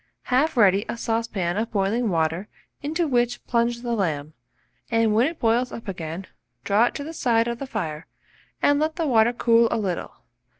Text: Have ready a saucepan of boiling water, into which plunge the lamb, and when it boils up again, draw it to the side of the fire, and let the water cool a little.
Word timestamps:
Have 0.33 0.57
ready 0.57 0.83
a 0.89 0.97
saucepan 0.97 1.57
of 1.57 1.69
boiling 1.71 2.09
water, 2.09 2.47
into 2.81 3.07
which 3.07 3.45
plunge 3.45 3.83
the 3.83 3.93
lamb, 3.93 4.33
and 4.89 5.13
when 5.13 5.27
it 5.27 5.37
boils 5.39 5.71
up 5.71 5.87
again, 5.87 6.25
draw 6.63 6.85
it 6.85 6.95
to 6.95 7.03
the 7.03 7.13
side 7.13 7.47
of 7.47 7.59
the 7.59 7.67
fire, 7.67 8.07
and 8.63 8.79
let 8.79 8.95
the 8.95 9.05
water 9.05 9.31
cool 9.31 9.67
a 9.69 9.77
little. 9.77 10.11